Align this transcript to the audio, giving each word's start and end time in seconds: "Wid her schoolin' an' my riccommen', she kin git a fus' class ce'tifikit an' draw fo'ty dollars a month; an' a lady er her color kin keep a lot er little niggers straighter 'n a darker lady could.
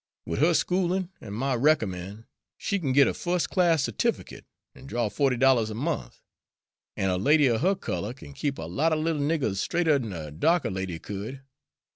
"Wid 0.25 0.39
her 0.39 0.55
schoolin' 0.55 1.11
an' 1.21 1.33
my 1.33 1.53
riccommen', 1.53 2.25
she 2.57 2.79
kin 2.79 2.91
git 2.91 3.07
a 3.07 3.13
fus' 3.13 3.45
class 3.45 3.83
ce'tifikit 3.83 4.45
an' 4.73 4.87
draw 4.87 5.09
fo'ty 5.09 5.37
dollars 5.37 5.69
a 5.69 5.75
month; 5.75 6.23
an' 6.97 7.11
a 7.11 7.17
lady 7.17 7.47
er 7.47 7.59
her 7.59 7.75
color 7.75 8.11
kin 8.11 8.33
keep 8.33 8.57
a 8.57 8.63
lot 8.63 8.91
er 8.93 8.95
little 8.95 9.21
niggers 9.21 9.57
straighter 9.59 9.93
'n 9.93 10.11
a 10.11 10.31
darker 10.31 10.71
lady 10.71 10.97
could. 10.97 11.43